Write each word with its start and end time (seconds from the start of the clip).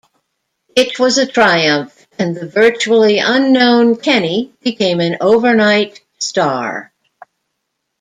It 0.75 0.97
was 0.97 1.19
a 1.19 1.27
triumph 1.31 2.07
and 2.17 2.35
the 2.35 2.47
virtually 2.47 3.19
unknown 3.19 3.97
Kenny 3.97 4.51
became 4.63 4.99
an 4.99 5.17
overnight 5.21 6.01
star. 6.17 6.91